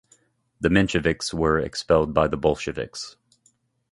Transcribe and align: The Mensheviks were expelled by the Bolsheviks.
The 0.59 0.71
Mensheviks 0.71 1.31
were 1.31 1.59
expelled 1.59 2.11
by 2.11 2.27
the 2.27 2.35
Bolsheviks. 2.35 3.17